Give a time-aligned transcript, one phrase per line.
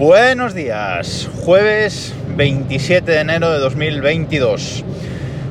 [0.00, 4.82] Buenos días, jueves 27 de enero de 2022.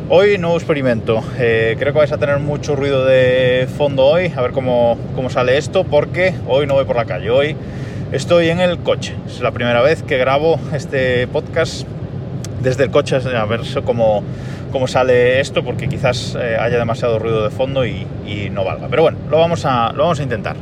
[0.10, 1.23] Hoy nuevo experimento.
[1.38, 5.30] Eh, creo que vais a tener mucho ruido de fondo hoy, a ver cómo, cómo
[5.30, 7.55] sale esto, porque hoy no voy por la calle, hoy
[8.12, 9.14] estoy en el coche.
[9.27, 11.88] Es la primera vez que grabo este podcast
[12.59, 14.23] desde el coche, a ver cómo,
[14.71, 18.88] cómo sale esto, porque quizás eh, haya demasiado ruido de fondo y, y, no valga.
[18.89, 20.56] Pero bueno, lo vamos a, lo vamos a intentar.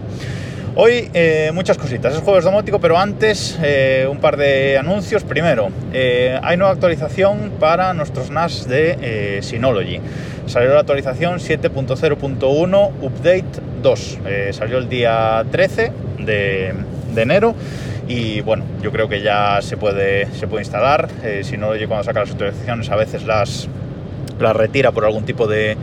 [0.80, 5.23] Hoy eh, muchas cositas, es jueves domótico, pero antes eh, un par de anuncios.
[5.23, 9.99] Primero, eh, hay nueva actualización para nuestros NAS de Synology.
[10.45, 14.20] Salió la actualización 7.0.1 Update 2.
[14.27, 16.76] Eh, salió el día 13 de,
[17.16, 17.55] enero
[18.07, 21.09] y bueno, yo creo que ya se puede, se puede instalar.
[21.41, 23.68] Synology cuando saca las actualizaciones a veces las,
[24.40, 25.76] las retira por algún tipo de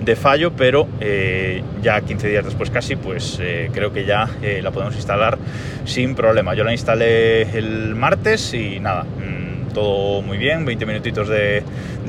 [0.00, 4.60] de fallo, pero eh, ya 15 días después casi, pues eh, creo que ya eh,
[4.62, 5.38] la podemos instalar
[5.84, 6.54] sin problema.
[6.54, 11.62] Yo la instalé el martes y nada, mmm, todo muy bien, 20 minutitos de,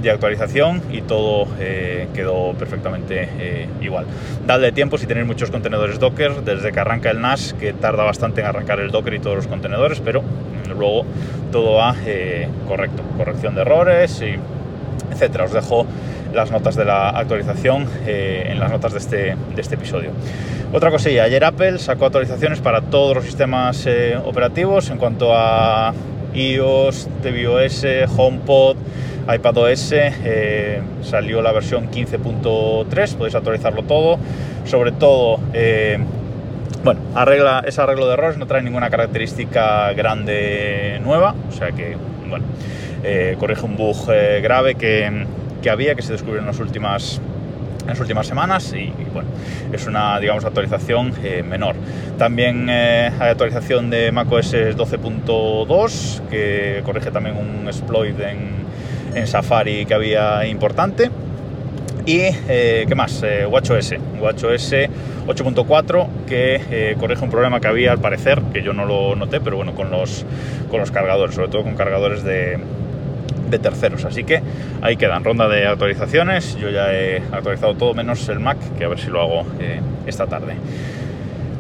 [0.08, 1.48] actualización y todo
[2.14, 4.06] quedó perfectamente igual.
[4.46, 8.40] Dadle tiempo si tenéis muchos contenedores Docker, desde que arranca el NAS, que tarda bastante
[8.40, 11.06] en arrancar el Docker y todos los contenedores, pero mmm, luego
[11.52, 11.94] todo va
[12.70, 14.38] correcto, corrección de errores y
[15.12, 15.46] etcétera.
[15.46, 15.86] Os dejo
[16.38, 19.18] las notas de la actualización eh, en las notas de este,
[19.56, 20.12] de este, episodio.
[20.72, 25.94] Otra cosilla, ayer Apple sacó actualizaciones para todos los sistemas eh, operativos en cuanto a
[26.34, 28.78] iOS, tvOS, HomePod,
[29.34, 34.20] iPadOS, eh, salió la versión 15.3, podéis actualizarlo todo,
[34.66, 35.98] sobre todo eh,
[36.84, 41.98] bueno, arregla ese arreglo de errores, no trae ninguna característica grande nueva, o sea que,
[42.30, 42.46] bueno,
[43.40, 44.06] corrige un bug
[44.42, 45.26] grave que,
[45.62, 47.22] que, había, que se descubrió en las últimas,
[47.82, 49.30] en las últimas semanas y, y bueno,
[49.72, 51.76] es una, digamos, actualización eh, menor.
[52.18, 58.68] También hay actualización de macOS 12.2 que corrige también un exploit en,
[59.16, 61.10] en Safari que había importante.
[62.08, 63.22] Y, eh, ¿qué más?
[63.22, 63.96] Eh, WatchOS.
[64.22, 64.74] WatchOS
[65.28, 69.42] 8.4 que eh, corrige un problema que había al parecer, que yo no lo noté,
[69.42, 70.26] pero bueno, con los,
[70.72, 72.60] con los cargadores, sobre todo con cargadores de,
[73.50, 74.06] de terceros.
[74.06, 74.42] Así que
[74.82, 76.58] ahí quedan, ronda de actualizaciones.
[76.58, 79.82] Yo ya he actualizado todo menos el Mac, que a ver si lo hago eh,
[80.06, 80.56] esta tarde.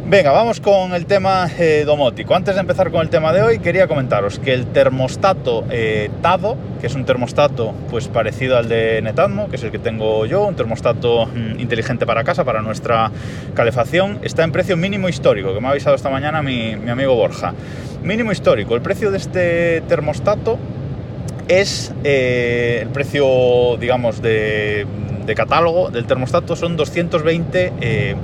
[0.10, 2.34] Venga, vamos con el tema eh, domótico.
[2.34, 6.56] Antes de empezar con el tema de hoy, quería comentaros que el termostato eh, Tado,
[6.80, 10.48] que es un termostato pues parecido al de Netatmo, que es el que tengo yo,
[10.48, 13.12] un termostato mm, inteligente para casa, para nuestra
[13.54, 17.14] calefacción, está en precio mínimo histórico, que me ha avisado esta mañana mi, mi amigo
[17.14, 17.54] Borja.
[18.02, 18.76] Mínimo histórico.
[18.76, 20.58] El precio de este termostato
[21.48, 24.86] es eh, el precio, digamos, de,
[25.36, 28.16] catálogo del termostato son 220 eh,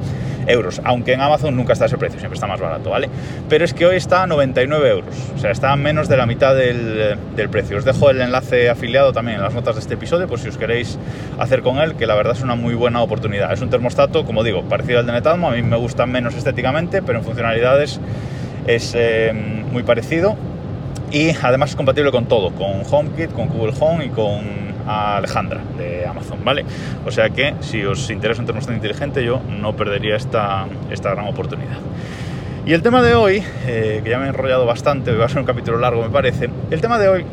[0.47, 3.09] euros, aunque en Amazon nunca está ese precio, siempre está más barato, ¿vale?
[3.49, 6.25] Pero es que hoy está a 99 euros, o sea, está a menos de la
[6.25, 7.77] mitad del, del, precio.
[7.77, 10.57] Os dejo el enlace afiliado también en las notas de este episodio, por si os
[10.57, 10.97] queréis
[11.37, 13.51] hacer con él, que la verdad es una muy buena oportunidad.
[13.51, 17.01] Es un termostato, como digo, parecido al de Netatmo, a mí me gusta menos estéticamente,
[17.01, 17.99] pero en funcionalidades
[18.65, 20.37] es eh, muy parecido
[21.13, 24.41] y además es compatible con todo, con HomeKit, con Google Home y con
[24.87, 26.65] Alejandra de Amazon, ¿vale?
[27.05, 31.27] O sea que si os interesa un termostato inteligente yo no perdería esta, esta gran
[31.27, 31.77] oportunidad.
[32.65, 35.37] Y el tema de hoy, eh, que ya me he enrollado bastante, va a ser
[35.37, 37.25] un capítulo largo me parece, el tema de hoy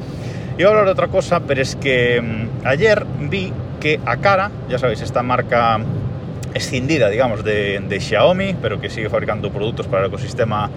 [0.59, 4.79] iba a hablar de otra cosa, pero es que mmm, ayer vi que Akara, ya
[4.79, 5.81] sabéis, esta marca
[6.53, 10.69] escindida, digamos, de, de Xiaomi, pero que sigue fabricando productos para el ecosistema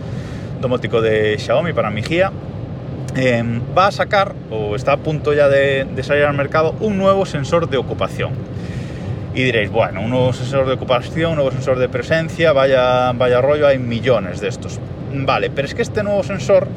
[0.61, 2.31] domótico de Xiaomi, para mi guía,
[3.15, 3.43] eh,
[3.77, 7.69] va a sacar, o está a punto ya de, salir al mercado, un nuevo sensor
[7.69, 8.31] de ocupación.
[9.35, 13.41] Y diréis, bueno, un nuevo sensor de ocupación, un nuevo sensor de presencia, vaya, vaya
[13.41, 14.79] rollo, hay millones de estos.
[15.13, 16.67] Vale, pero es que este nuevo sensor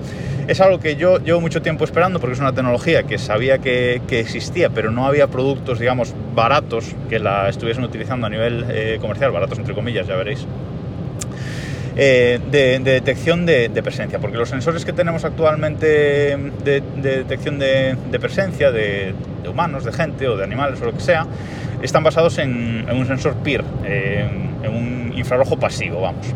[0.49, 4.01] es algo que yo llevo mucho tiempo esperando porque es una tecnología que sabía que,
[4.07, 8.99] que existía, pero no había productos, digamos, baratos que la estuviesen utilizando a nivel eh,
[9.01, 10.47] comercial, baratos entre comillas, ya veréis.
[11.99, 17.59] Eh, de, de, detección de, presencia, porque los sensores que tenemos actualmente de, de detección
[17.59, 19.15] de, presencia de,
[19.49, 21.27] humanos, de gente o de animales o lo que sea,
[21.81, 26.27] están basados en, un sensor PIR, en un infrarrojo pasivo, vamos.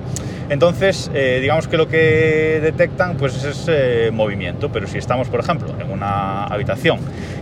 [0.50, 5.38] Entonces, eh, digamos que lo que detectan pues es eh, movimiento, pero si estamos, por
[5.38, 6.98] ejemplo, en una habitación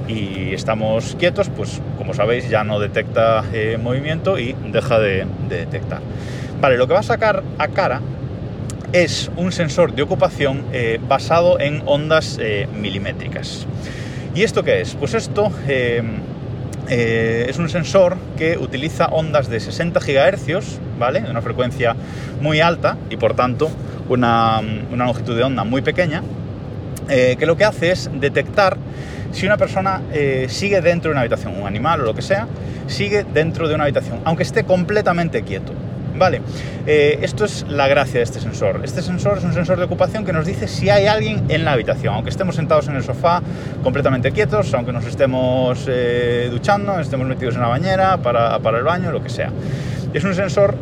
[0.06, 5.56] y estamos quietos, pues como sabéis ya no detecta eh, movimiento y deja de, de
[5.56, 6.00] detectar.
[6.60, 8.00] Vale, lo que va a sacar a cara
[8.93, 13.64] es un sensor de ocupación eh, basado en ondas eh, milimétricas.
[14.34, 14.96] ¿Y esto qué es?
[14.96, 16.02] Pues esto eh,
[17.49, 21.25] es un sensor que utiliza ondas de 60 GHz, ¿vale?
[21.31, 21.94] Una frecuencia
[22.40, 23.70] muy alta y por tanto
[24.08, 26.22] una, longitud de onda muy pequeña
[27.08, 28.76] que lo que hace es detectar
[29.32, 30.02] si una persona
[30.49, 32.46] sigue dentro de una habitación, un animal o lo que sea,
[32.87, 35.72] sigue dentro de una habitación, aunque esté completamente quieto.
[36.18, 36.40] Vale,
[36.86, 38.80] eh, esto es la gracia de este sensor.
[38.82, 41.72] Este sensor es un sensor de ocupación que nos dice si hay alguien en la
[41.72, 43.40] habitación, aunque estemos sentados en el sofá
[43.82, 48.84] completamente quietos, aunque nos estemos eh, duchando, estemos metidos en la bañera, para, para el
[48.84, 49.52] baño, lo que sea.
[50.12, 50.74] Es un sensor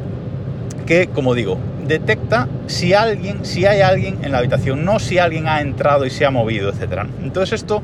[0.86, 5.48] que, como digo, detecta si alguien, si hay alguien en la habitación, no si alguien
[5.48, 7.02] ha entrado y se ha movido, etc.
[7.22, 7.82] Entonces esto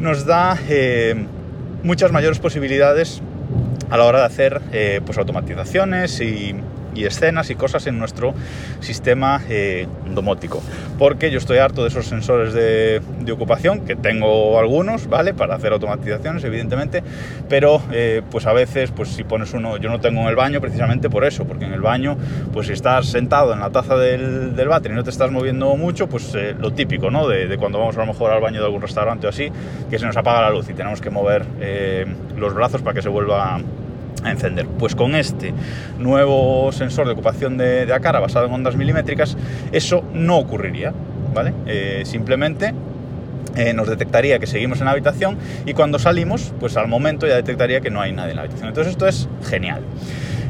[0.00, 1.14] nos da eh,
[1.82, 3.22] muchas mayores posibilidades
[3.90, 6.54] a la hora de hacer eh, pues automatizaciones y,
[6.94, 8.34] y escenas y cosas en nuestro
[8.80, 10.62] sistema eh, domótico.
[10.98, 15.34] Porque yo estoy harto de esos sensores de, de, ocupación, que tengo algunos, ¿vale?
[15.34, 17.02] Para hacer automatizaciones, evidentemente,
[17.48, 20.60] pero eh, pues a veces, pues si pones uno, yo no tengo en el baño
[20.60, 22.16] precisamente por eso, porque en el baño,
[22.52, 25.74] pues si estás sentado en la taza del, del váter y no te estás moviendo
[25.76, 27.28] mucho, pues eh, lo típico, ¿no?
[27.28, 29.50] De, de, cuando vamos a lo mejor al baño de algún restaurante o así,
[29.88, 31.44] que se nos apaga la luz y tenemos que mover
[32.36, 33.60] los brazos para que se vuelva
[34.24, 34.66] a encender.
[34.66, 35.52] Pues con este
[35.98, 39.36] nuevo sensor de ocupación de, de Acara basado en ondas milimétricas,
[39.72, 40.92] eso no ocurriría,
[41.34, 41.52] ¿vale?
[41.66, 42.74] Eh, simplemente
[43.56, 45.36] eh, nos detectaría que seguimos en la habitación
[45.66, 48.68] y cuando salimos, pues al momento ya detectaría que no hay nadie en la habitación.
[48.68, 49.82] Entonces esto es genial.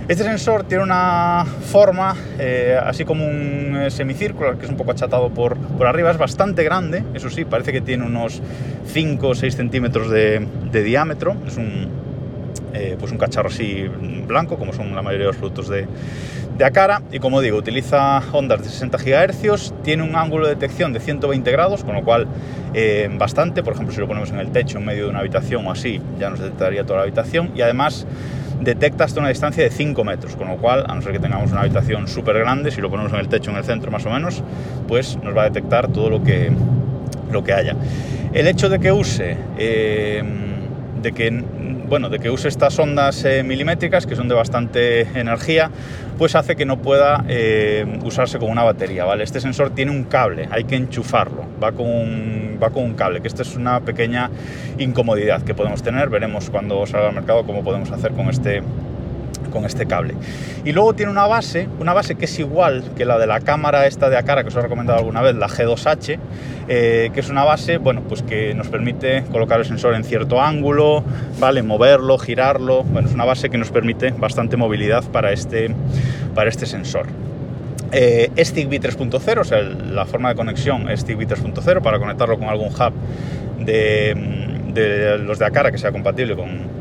[0.09, 5.31] Este sensor tiene una forma eh, así como un semicírculo, que es un poco achatado
[5.31, 8.43] por, por, arriba, es bastante grande, eso sí, parece que tiene unos
[8.87, 11.89] 5 o 6 centímetros de, de diámetro, es un,
[12.75, 13.87] eh, pues un cacharro así
[14.27, 15.87] blanco, como son la mayoría de los productos de,
[16.57, 16.71] de.
[17.13, 21.51] Y como digo, utiliza ondas de 60 GHz, tiene un ángulo de detección de 120
[21.51, 22.29] grados, con lo cual
[22.75, 23.63] eh, bastante.
[23.63, 26.01] Por ejemplo, si lo ponemos en el techo, en medio de una habitación o así,
[26.19, 27.51] ya nos detectaría toda la habitación.
[27.57, 28.07] Y además
[28.61, 31.51] detecta hasta una distancia de 5 metros, con lo cual, a no ser que tengamos
[31.51, 34.11] una habitación súper grande, si lo ponemos en el techo, en el centro más o
[34.11, 34.45] menos,
[34.87, 36.53] pues nos va a detectar todo lo que,
[37.33, 37.75] lo que haya.
[38.33, 39.37] El hecho de que use...
[39.59, 40.23] Eh,
[41.01, 41.43] de que
[41.91, 45.73] bueno, de que use estas ondas eh, milimétricas, que son de bastante energía,
[46.17, 49.25] pues hace que no pueda eh, usarse con una batería, ¿vale?
[49.25, 53.21] Este sensor tiene un cable, hay que enchufarlo, va con, un, va con un cable,
[53.21, 54.31] que esta es una pequeña
[54.79, 58.63] incomodidad que podemos tener, veremos cuando salga al mercado cómo podemos hacer con este
[59.51, 60.15] con este cable.
[60.65, 63.87] Y luego tiene una base, una base que es igual que la de la cámara
[63.87, 66.19] esta de Acara que os he recomendado alguna vez, la G2H,
[66.69, 70.41] eh, que es una base, bueno, pues que nos permite colocar el sensor en cierto
[70.41, 71.03] ángulo,
[71.39, 71.63] ¿vale?
[71.63, 75.75] Moverlo, girarlo, bueno, es una base que nos permite bastante movilidad para este,
[76.35, 77.07] para este sensor.
[77.93, 82.39] Eh, es Zigbee 3.0, o sea, la forma de conexión es Zigbee 3.0 para conectarlo
[82.39, 82.93] con algún hub
[83.59, 84.15] de,
[84.73, 86.80] de los de Acara que sea compatible con,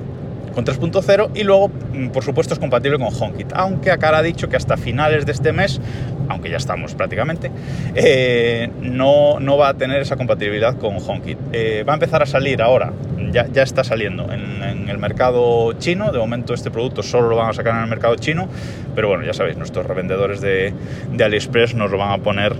[0.59, 4.50] con 3.0 y luego, mm, por supuesto, es compatible con HomeKit, aunque acá ha dicho
[4.50, 5.79] que hasta finales de este mes,
[6.27, 7.51] aunque ya estamos prácticamente,
[7.95, 11.38] eh, no, no, va a tener esa compatibilidad con HomeKit.
[11.53, 12.91] Eh, va a empezar a salir ahora,
[13.31, 17.35] ya, ya está saliendo en, en, el mercado chino, de momento este producto solo lo
[17.35, 18.50] van a sacar en el mercado chino,
[18.95, 20.73] pero bueno, ya sabéis, nuestros revendedores de,
[21.11, 22.56] de AliExpress nos lo van a poner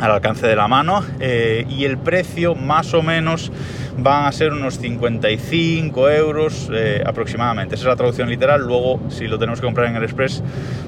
[0.00, 3.50] al alcance de la mano eh, y el precio más o menos
[3.98, 7.74] van a ser unos 55 euros eh, aproximadamente.
[7.74, 8.60] Esa es la traducción literal.
[8.62, 10.42] Luego, si lo tenemos que comprar en el Express,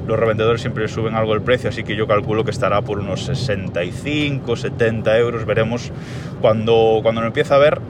[0.07, 3.25] los revendedores siempre suben algo el precio, así que yo calculo que estará por unos
[3.25, 5.47] 65, 70 euros.
[5.47, 5.91] Veremos
[6.41, 7.81] cuando, cuando lo empiece a ver.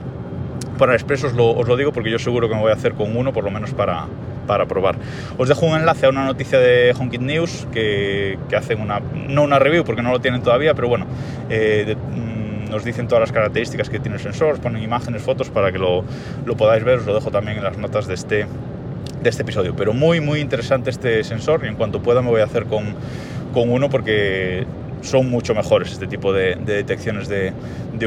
[0.77, 2.93] Para Express os lo, os lo digo porque yo seguro que me voy a hacer
[2.93, 4.07] con uno, por lo menos para,
[4.49, 4.95] para probar.
[5.37, 9.43] Os dejo un enlace a una noticia de HomeKit News que, que, hacen una, no
[9.43, 11.05] una review porque no lo tienen todavía, pero bueno,
[11.51, 15.51] eh, de, mm, nos dicen todas las características que tiene el sensor, ponen imágenes, fotos
[15.51, 16.03] para que lo,
[16.47, 18.47] lo podáis ver, os lo dejo también en las notas de este,
[19.21, 19.75] de este episodio.
[19.75, 22.95] Pero muy, muy interesante este sensor y en cuanto pueda me voy a hacer con,
[23.53, 24.65] con uno porque
[25.01, 27.53] son mucho mejores este tipo de, de detecciones de,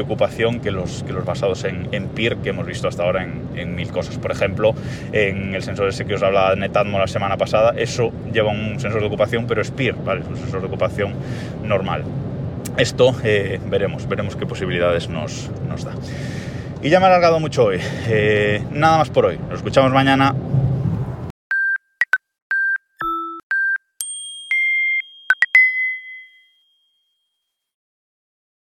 [0.01, 3.91] ocupación que los, que los basados en, PIR que hemos visto hasta ahora en, mil
[3.91, 4.17] cosas.
[4.17, 4.73] Por ejemplo,
[5.11, 9.01] en el sensor ese que os hablaba Netatmo la semana pasada, eso lleva un sensor
[9.01, 10.21] de ocupación, pero es PIR, ¿vale?
[10.21, 11.13] es un sensor de ocupación
[11.63, 12.03] normal.
[12.77, 15.93] Esto eh, veremos, veremos qué posibilidades nos, nos, da.
[16.81, 17.79] Y ya me he alargado mucho hoy.
[18.07, 19.37] Eh, nada más por hoy.
[19.49, 20.33] Nos escuchamos mañana.